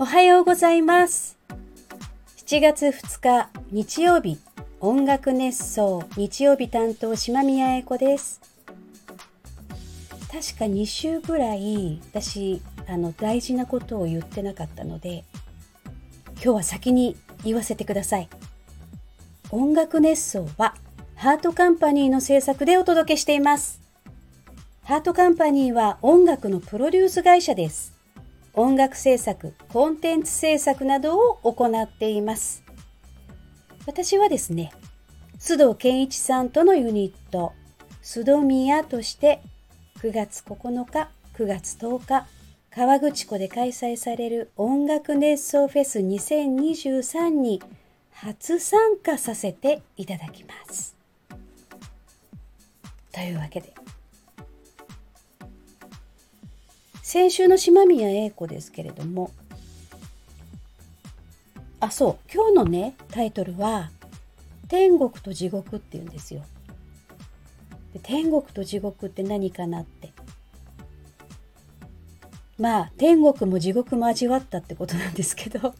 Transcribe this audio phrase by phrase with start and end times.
[0.00, 1.36] おはようございます。
[2.46, 4.38] 7月2日日曜日、
[4.78, 8.40] 音楽熱奏日曜日担当島宮英子です。
[10.30, 15.24] 確か2週ぐらい私あの大事なことを言ってなかったので、
[16.34, 18.28] 今日は先に言わせてください。
[19.50, 20.76] 音楽熱奏は
[21.16, 23.80] ハートカンパニーの制作でお届けしています。
[24.84, 27.97] ハートカンパニーは音楽のプロデュース会社です。
[28.60, 32.64] 音楽制作、コンテンツ制作などを行っています。
[33.86, 34.72] 私はですね、
[35.38, 37.52] 須藤健一さんとのユニット、
[38.02, 39.40] 須藤宮として
[40.00, 42.26] 9月9日、9月10日、
[42.74, 47.62] 河口湖で開催される音楽熱奏フェス2023に
[48.10, 50.96] 初参加させていただきます。
[53.12, 53.72] というわけで、
[57.08, 59.30] 先週の島宮英子ですけれども、
[61.80, 63.90] あ、そう、今日のね、タイトルは、
[64.68, 66.44] 天国と地獄っていうんですよ。
[67.94, 70.12] で天国と地獄って何かなって。
[72.58, 75.74] まあ、天国も地獄も味わったってことなんですけど。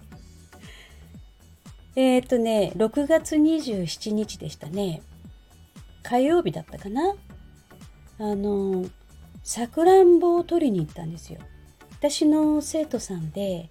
[1.94, 5.02] えっとね、6月27日でしたね。
[6.02, 7.14] 火曜日だったかな
[8.18, 8.88] あの、
[9.42, 11.40] さくらんぼを取りに行ったんですよ。
[11.92, 13.70] 私の生徒さんで、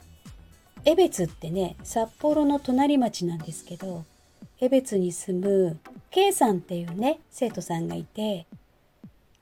[0.86, 4.06] 江別ってね、札幌の隣町なんですけど、
[4.60, 5.80] 江別に住む
[6.10, 8.48] K さんっていうね、生徒さんがいて、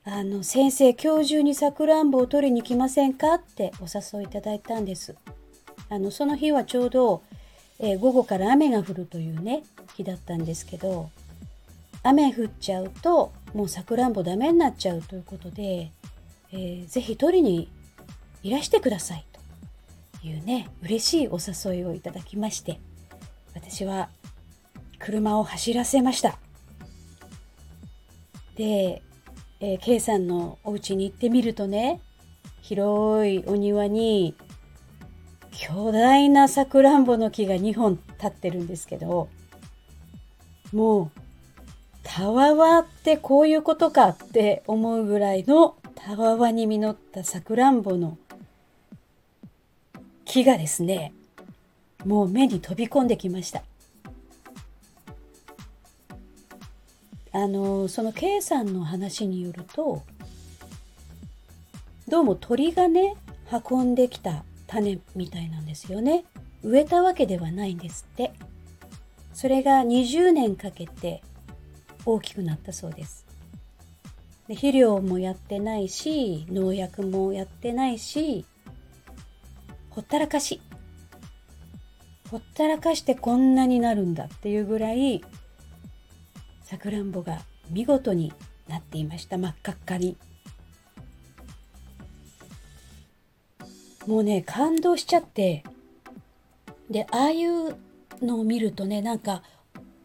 [0.04, 5.16] あの、先生、今日中にさくらんぼを取りに来ませんかってお誘いいただいたんです。
[5.88, 7.22] あの、その日はちょうど、
[7.78, 9.64] えー午後から雨が降るというね、
[9.96, 11.10] 日だったんですけど、
[12.02, 15.90] 雨降っちゃうと、もうさくらんぼダメになっちゃうということで、
[16.52, 17.70] えーぜひ取りに
[18.42, 19.24] いらしてください
[20.20, 22.80] というね嬉しいお誘いをいただきまして
[23.54, 24.08] 私は
[24.98, 26.38] 車を走らせました。
[28.56, 29.02] で、
[29.60, 32.00] えー、K さんのお家に行ってみるとね
[32.62, 34.34] 広いお庭に
[35.52, 39.28] 巨大なさくらんぼの木が2本立ってるんですけど
[40.72, 41.20] もう
[42.02, 48.16] たわわってこういうことかって思うぐらいのたわわに実ったさくらんぼの
[50.24, 51.12] 木がですね、
[52.04, 53.64] もう目に飛び込んできました。
[57.32, 60.04] あの、その K さんの話によると、
[62.06, 63.16] どうも鳥がね、
[63.68, 66.24] 運んできた種みたいなんですよね。
[66.62, 68.32] 植えたわけではないんですって。
[69.34, 71.20] それが20年かけて
[72.04, 73.25] 大きくなったそうです。
[74.48, 78.44] で肥料もやってないし農薬もやってないし
[79.90, 80.60] ほったらかし。
[82.30, 85.22] ほったらかしてこんなになるんだっていうぐらい
[86.64, 87.40] さくらんぼが
[87.70, 88.32] 見事に
[88.68, 89.38] なっていました。
[89.38, 90.16] 真っ赤っかに。
[94.06, 95.62] もうね感動しちゃって。
[96.90, 97.76] でああいう
[98.22, 99.42] のを見るとねなんか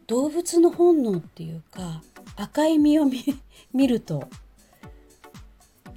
[0.07, 2.01] 動物の本能っていうか
[2.35, 3.23] 赤い実を見
[3.87, 4.27] ると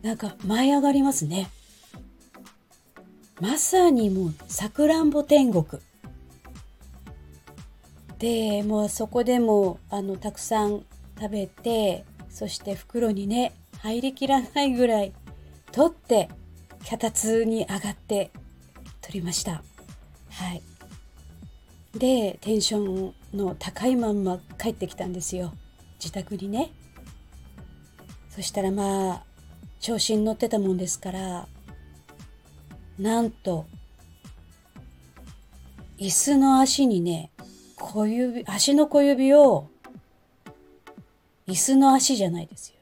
[0.03, 1.50] なんか舞い上がりますね。
[3.41, 5.83] まさにもうさくらんぼ天国。
[8.19, 10.84] でもうそこでもあのたくさん
[11.19, 15.12] 食べてそして袋にね入りきらないぐらい
[15.72, 16.28] 取って
[16.84, 18.31] 脚立に上がって
[19.01, 19.62] 取りました。
[20.31, 20.62] はい。
[21.99, 25.53] でテンションの高いまんま帰ってきたんですよ。
[26.04, 26.70] 自宅にね。
[28.28, 29.22] そしたらまあ
[29.81, 31.48] 調子に乗ってたもんですから
[32.98, 33.65] なんと
[35.97, 37.31] 椅子の足にね
[37.76, 39.69] 小指足の小指を
[41.47, 42.76] 椅子の足じゃないですよ。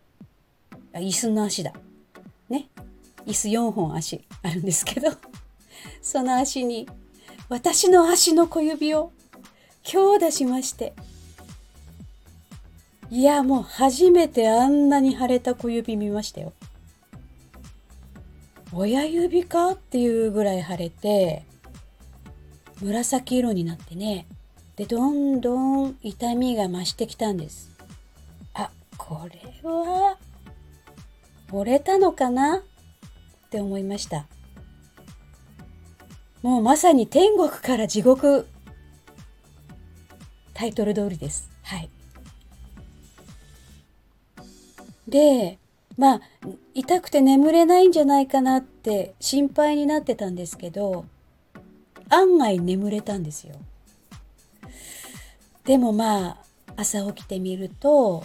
[0.94, 1.72] あ椅子の足だ。
[2.48, 2.70] ね。
[3.24, 5.10] 椅子4本足あるんですけど
[6.00, 6.88] その足に
[7.48, 9.12] 私の足の小指を
[9.84, 10.92] 強打しまして
[13.12, 16.54] いやもう初めてあんなに腫れた小指見ましたよ。
[18.72, 21.44] 親指かっていうぐらい腫れて
[22.80, 24.26] 紫色になってね。
[24.76, 27.70] でどんどん痛みが増してきたんです。
[28.54, 30.16] あこれは
[31.52, 32.60] 折れたのかな？
[32.60, 32.62] っ
[33.50, 34.24] て思いました。
[36.40, 38.48] もうまさに天国から地獄。
[40.54, 41.50] タイトル通りです。
[41.62, 41.90] はい。
[45.12, 45.58] で
[45.98, 46.20] まあ
[46.74, 51.04] 痛くて眠れないんじゃないかなって心配になってたんですけど
[52.08, 53.54] 案外眠れたんですよ。
[55.64, 56.36] でもまあ
[56.76, 58.24] 朝起きてみると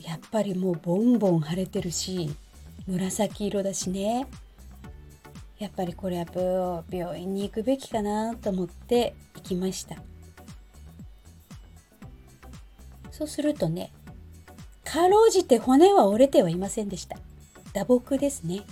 [0.00, 2.30] やっぱりもうボンボン腫れてるし
[2.86, 4.26] 紫色だしね
[5.58, 9.96] やっぱりこれは病院に行くべきかなと思って行きました
[13.10, 13.92] そうするとね
[14.90, 17.16] かろうじて骨は折れてはいませんでした。
[17.72, 18.62] 打撲ですね。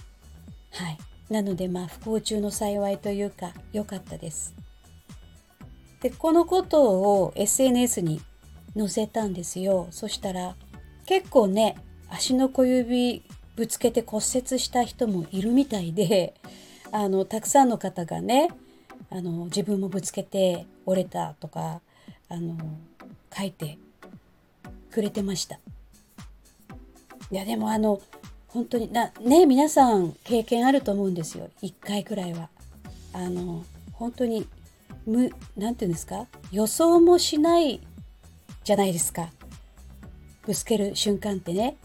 [0.73, 0.99] はい。
[1.31, 4.53] なのでまあ不幸中の幸いというか良かったです。
[6.01, 8.21] でこのことを SNS に
[8.77, 9.87] 載せたんですよ。
[9.93, 10.57] そしたら
[11.07, 11.77] 結構ね
[12.11, 13.23] 足の小指
[13.55, 16.35] ぶつけて骨折した人もいるみたいで
[16.91, 18.49] あのたくさんの方がね
[19.11, 21.81] あの自分もぶつけて折れたとか
[22.29, 22.57] あの
[23.33, 23.79] 書いて
[24.91, 25.61] くれてました。
[27.31, 28.01] いやでもあの
[28.49, 31.51] 本当になね皆さん経験あると思うんですよ。
[31.63, 32.49] 1回くらいは。
[33.13, 34.47] あの本当に
[35.07, 36.27] むなんていうんですか？
[36.51, 37.81] 予想もしない
[38.65, 39.29] じゃないですか。
[40.47, 41.77] ぶつける瞬間ってね。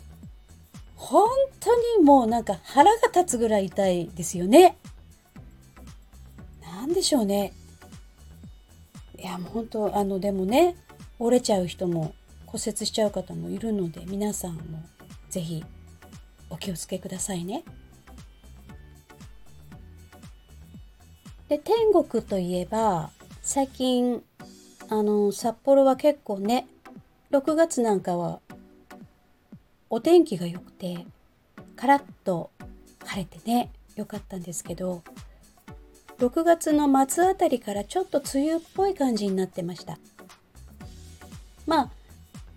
[0.95, 1.27] 本
[1.59, 4.77] 当にもうなんか腹が立つぐらい痛いですよね。
[6.61, 7.51] なんでしょうね。
[9.19, 10.77] いやもう本当あのでもね
[11.19, 12.13] 折れちゃう人も
[12.45, 14.81] 骨折しちゃう方もいるので皆さんも。
[15.33, 15.63] 是非
[16.51, 17.63] お気をつけくださいね。
[21.49, 23.09] で天国といえば
[23.41, 24.23] 最近
[24.89, 26.67] あの札幌は結構ね
[27.31, 28.41] 6月なんかは
[29.89, 31.05] お天気が良くて
[31.75, 32.51] カラッと
[33.03, 35.03] 晴れてね良かったんですけど
[36.19, 39.97] 6月の末あたりからちょっと梅雨っぽい感じになってました
[41.65, 41.91] まあ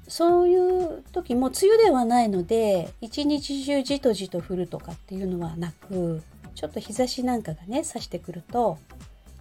[0.08, 6.22] そういう時も梅雨ではないので一日中じとじと降るとかっていうのはなく
[6.54, 8.78] ちょっと日差しなんかがね差してくると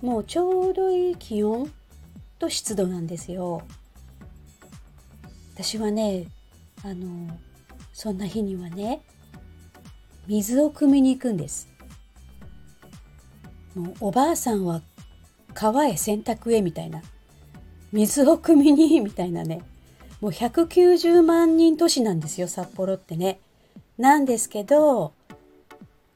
[0.01, 1.71] もうちょうどいい気温
[2.39, 3.61] と湿度なんですよ。
[5.53, 6.25] 私はね
[6.83, 7.37] あの
[7.93, 9.01] そんな日にはね
[10.27, 11.69] 水を汲みに行くんです。
[13.73, 14.81] もうおばあさんは
[15.53, 17.01] 川へ洗濯へみたいな
[17.91, 19.61] 水を汲みにみたいなね
[20.21, 23.39] もう190万人都市なんですよ札幌ってね。
[23.97, 25.13] なんですけど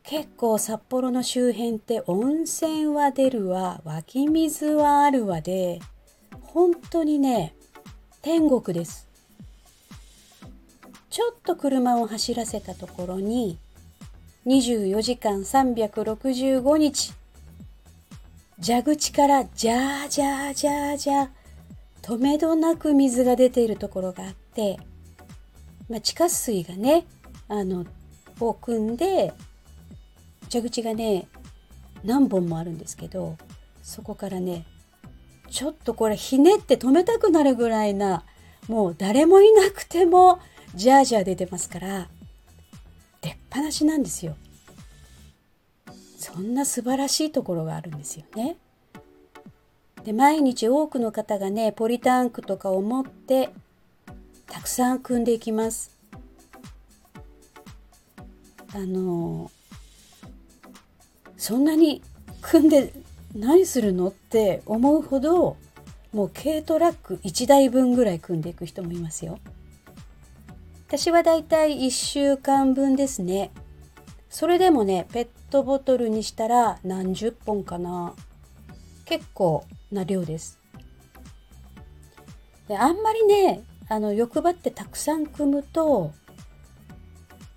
[0.03, 5.79] 結構札幌の周辺って温泉は出るわ湧き水はあるわで
[6.41, 7.53] 本当にね
[8.21, 9.07] 天国です
[11.09, 13.57] ちょっと車を走らせたところに
[14.45, 17.13] 24時間365日
[18.61, 21.38] 蛇口からジャージャージャージャー
[22.01, 24.77] 止めどなく水が出ているところがあって、
[25.89, 27.05] まあ、地下水がね
[27.47, 27.85] あの
[28.39, 29.33] を組んで
[30.51, 31.27] 蛇口がね
[32.03, 33.37] 何本もあるんですけど
[33.81, 34.65] そこからね
[35.49, 38.23] ちょっとこれひねって止めたくなるぐらいな
[38.67, 40.39] もう誰もいなくても
[40.75, 42.07] ジャージャー出てますから
[43.21, 44.35] 出っ放しなんですよ。
[46.17, 48.57] そんな素晴らしいところがあるんですよね。
[50.03, 53.49] で毎日多くの方がねポリタンクとかを持って
[54.47, 55.97] たくさん組んでいきます
[58.73, 59.51] あの
[61.37, 62.01] そんなに
[62.41, 62.93] 組んで
[63.35, 65.57] 何するのって思うほど
[66.11, 69.39] もう軽トラック1台分ぐらい組んでいく人もいますよ。
[70.87, 73.51] 私はだいたい1週間分ですね。
[74.27, 78.15] それでもね、ペットボトルにしたら何十本かな。
[79.05, 80.59] 結構な量です。
[82.67, 86.11] であんまりね、あの欲張ってたくさん組むと、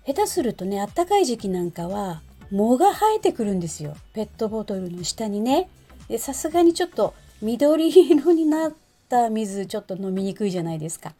[0.05, 2.21] 下手するとね、あったかい時期なんかは
[2.51, 3.95] 藻が生えてくるんですよ。
[4.13, 5.69] ペットボトルの下にね。
[6.17, 8.73] さすがにちょっと緑色になっ
[9.07, 11.13] た水ちょっと飲みにくいじゃないですか。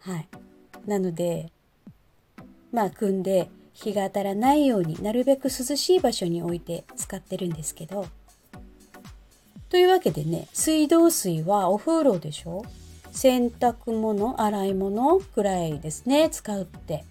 [0.00, 0.28] はい。
[0.86, 1.50] なので
[2.72, 8.06] まあ汲んで日が当たらないようになるべく涼しい場所に置いて使ってるんですけど
[9.68, 12.64] というわけでね水道水はお風呂でしょ？
[13.12, 17.04] 洗濯物洗い物くらいですね使うって。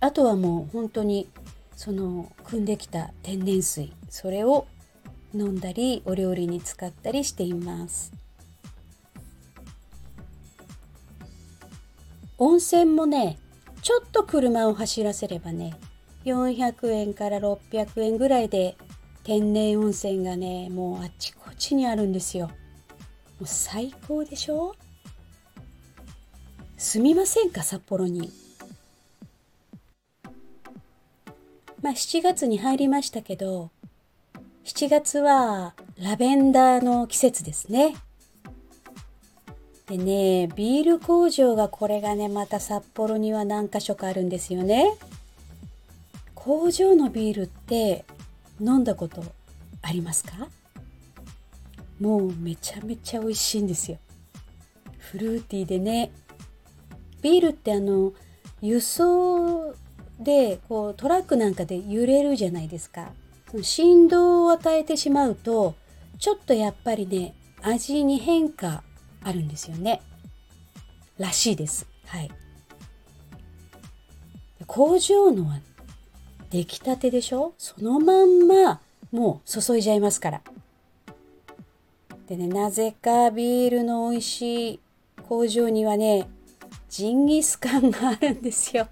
[0.00, 1.28] あとはもう本当に
[1.76, 3.92] その汲んできた天然水。
[4.08, 4.66] それを
[5.34, 8.12] 飲んだりお料理に使ったりしています。
[12.38, 13.38] 温泉もね
[13.82, 15.74] ちょっと車を走らせればね
[16.24, 18.76] 400円から600円ぐらいで
[19.24, 22.46] 天然温泉がねもうあっちこっちにあるんですよ。
[22.46, 22.52] も
[23.42, 24.74] う最高でしょ？
[26.78, 27.62] 住みませんか？
[27.62, 28.32] 札幌に。
[31.82, 33.70] まあ、7月に入りましたけど
[34.64, 37.94] 7月はラベンダーの季節ですね。
[39.86, 44.94] でね、ビール工場がこれがね、また札幌には何か所かあるんですよね。
[46.34, 48.06] 工場のビールって
[48.58, 49.22] 飲んだこと
[49.82, 50.48] ありますか？
[52.00, 53.98] もうめちゃめちゃ美味しいんですよ。
[54.98, 56.10] フルーティーでね。
[57.22, 58.12] ビールってあの、
[58.62, 59.74] 輸送
[60.18, 63.12] でこうトラックなんかで揺れるじゃないですか。
[63.62, 65.74] 振動を与えてしまうと、
[66.18, 68.82] ちょっとやっぱりね、味に変化
[69.22, 70.00] あるんですよね。
[71.18, 71.86] らしいです。
[72.06, 72.30] はい。
[74.66, 75.58] 工場のは
[76.50, 77.54] 出来たてでしょ？
[77.58, 78.80] そのまんま
[79.10, 80.42] もう注いじゃいますから。
[82.30, 84.80] でね、なぜかビールの美味しい
[85.28, 86.28] 工場にはね、
[86.88, 88.86] ジンギスカンがあるんですよ。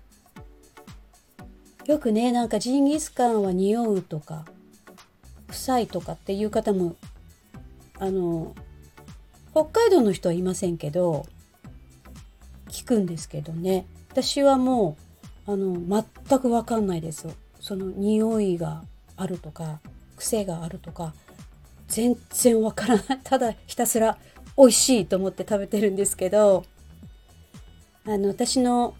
[1.87, 4.45] よくね、なんかジンギスカンは匂うとか、
[5.47, 6.97] 臭いとかっていう方も、
[8.01, 8.57] あの、
[9.53, 11.25] 北海道の人はいませんけど、
[12.69, 13.87] 聞くんですけどね。
[14.11, 14.97] 私はも
[15.47, 17.29] う、あの、全くわかんないです。
[17.61, 18.83] その匂いが
[19.17, 19.79] あるとか、
[20.17, 21.15] 癖があるとか、
[21.89, 23.21] 全然わからない。
[23.25, 24.19] ただひたすら
[24.57, 26.65] 美味しいと思って食べてるんですけど、
[28.05, 28.95] あの、私の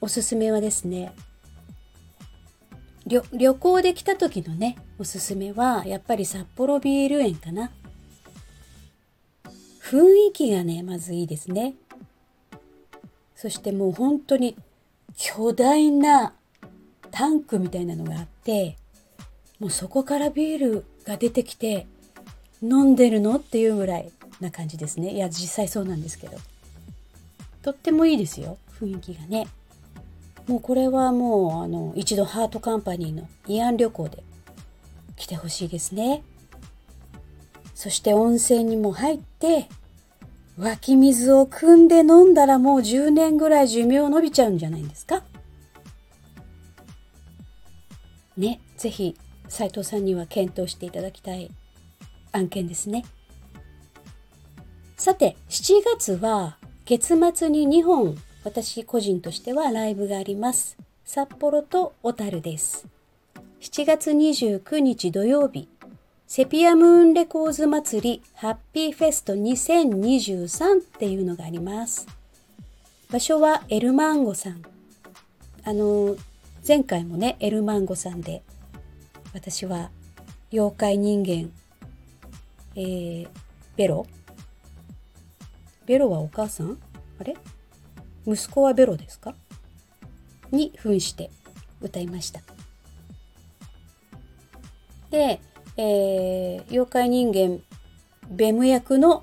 [0.00, 1.12] おすすめはですね、
[3.06, 7.70] 旅行で来た時のね、おすすめは、やっぱり札幌ビール園かな。
[9.82, 11.74] 雰囲気がね、まずいいですね。
[13.34, 14.56] そしてもう本当に
[15.16, 16.32] 巨大な
[17.10, 18.78] タンクみたいなのがあって、
[19.60, 21.86] もうそこからビールが出てきて、
[22.64, 23.36] 飲んでるの？
[23.36, 25.12] っていうぐらいな感じですね。
[25.12, 26.38] いや、実際そうなんですけど。
[27.62, 28.56] とってもいいですよ。
[28.80, 29.46] 雰囲気がね。
[30.46, 34.22] もうこれはもう、あの、一度ハートカンパニーの慰安旅行で
[35.16, 36.22] 来てほしいですね。
[37.74, 39.68] そして温泉にも入って、
[40.56, 45.22] 湧き水を汲んで飲んだらもう10年ぐらい寿命伸びちゃうんじゃないんですか？
[48.36, 49.16] ね、ぜひ
[49.48, 51.50] 斉藤さんには検討していただきたい
[52.34, 53.04] 案件ですね。
[54.96, 60.76] さて、7月は月末に2本、私個人としてはライブがあります。
[61.04, 62.86] 札幌と小樽です。
[63.60, 65.68] 7月29日土曜日、
[66.26, 72.06] セピアムーンレコーズ祭りハッピーフェスト2023っていうのがあります。
[73.10, 74.62] 場所はエルマンゴさん。
[75.64, 76.16] あの、
[76.66, 78.42] 前回もね、エルマンゴさんで
[79.34, 79.90] 私は
[80.52, 81.52] 妖怪人間
[82.76, 83.28] えー、
[83.76, 84.06] ベロ？
[85.86, 86.78] ベロはお母さん？
[87.20, 87.36] あれ？
[88.26, 89.34] 息子はベロですか？
[90.50, 91.30] に扮して
[91.80, 92.40] 歌いました。
[95.10, 95.40] で、
[95.76, 97.60] えー、妖怪人間
[98.28, 99.22] ベム役の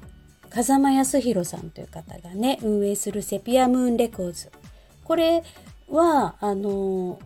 [0.50, 4.51] 風間康弘さんという方がね、運営するセピアムーンレコーズ。
[5.03, 5.43] これ
[5.89, 7.20] は、あの、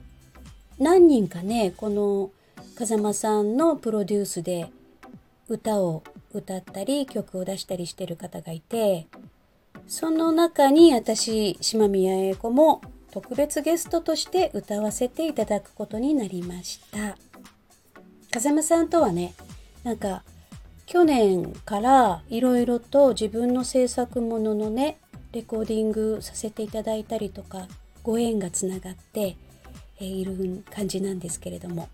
[0.80, 2.32] 何人かね、この
[2.78, 4.68] 風間さんのプロデュースで
[5.48, 6.04] 歌を
[6.38, 9.08] 歌ったり曲を出したりしてる方がいて
[9.88, 17.18] その中に私島宮英子も特別ゲストとして歌わせていただくことになりました。
[18.32, 19.34] 風間さんとはね
[19.84, 20.24] なんか
[20.86, 24.98] 去年からいろいろと自分の制作もののね
[25.32, 27.68] レコーディングさせていただいたりとか
[28.04, 29.38] ご縁がつながって
[30.00, 31.88] いる感じなんですけれども。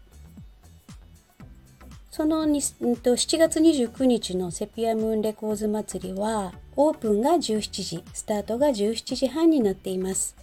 [2.12, 10.36] その7月29日のセピアムーンレコーズ祭りはオープンが17時、スタートが17時半になっています。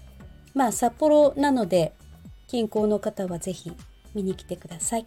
[0.54, 1.92] まあ札幌なので
[2.46, 3.70] 近郊の方はぜひ
[4.14, 5.06] 見に来てください。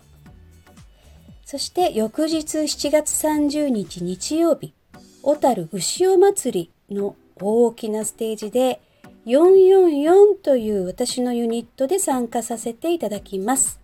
[1.44, 4.75] そして翌日7月30日日曜日、
[5.24, 8.80] 小樽牛尾祭りの大きなステージで
[9.25, 13.81] 444という私のユニットで参加させていただきます。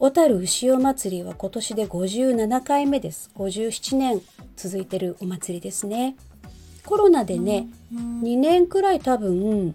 [0.00, 3.30] 小樽牛尾祭りは今年で57回目です。
[3.36, 4.22] 57年
[4.56, 6.16] 続いてるお祭りですね。
[6.86, 9.74] コロナでね、2年くらい多分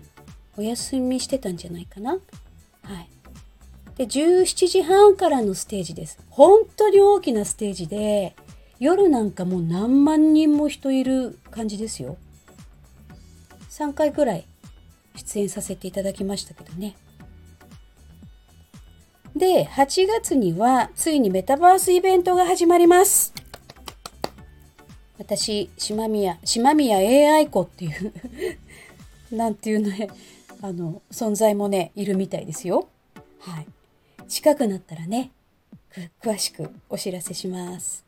[0.58, 2.14] お休みしてたんじゃないかな。
[2.14, 3.08] はい。
[3.98, 6.18] で、17時半からのステージです。
[6.32, 8.36] 本当に大きなステージで、
[8.80, 12.18] 夜なんかもう何万人も人いる感じですよ。
[13.70, 14.48] 3回くらい
[15.18, 16.96] 出演させていただきましたけどね。
[19.36, 23.34] で、8月にはついにメタバースイベントが始まります。
[25.18, 26.98] 私、島宮、島宮
[27.36, 28.14] AI 子っていう
[29.36, 30.10] なんていうのね、
[30.62, 32.88] あの、存在もね、いるみたいですよ。
[33.40, 33.68] はい。
[34.30, 35.32] 近くなったらね、
[36.22, 38.06] 詳しくお知らせします。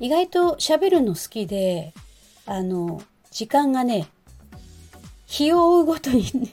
[0.00, 1.94] 意外と喋るの好きで、
[2.46, 4.08] あの、時間がね、
[5.26, 6.48] 日を追うごとに、ね、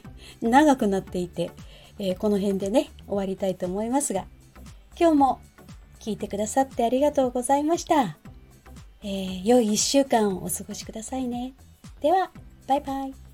[0.50, 1.52] 長くなっていて、
[2.00, 4.26] えー、この辺でね、終わりたいと思いますが、
[5.00, 5.42] 今日も
[6.00, 8.18] 聞いてくださってありがとうございました。
[9.04, 11.54] えー、良い一週間をお過ごしくださいね。
[12.02, 12.32] では、
[12.68, 13.25] バイバイ。